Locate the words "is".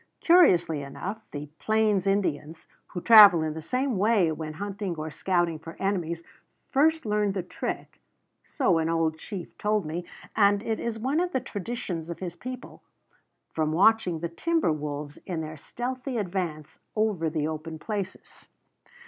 10.79-10.97